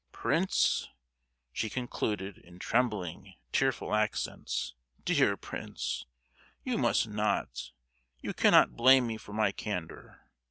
[0.11, 0.89] Prince,"
[1.53, 4.73] she concluded, in trembling tearful accents,
[5.05, 6.07] "dear Prince;
[6.63, 7.69] you must not,
[8.19, 10.23] you cannot blame me for my candour!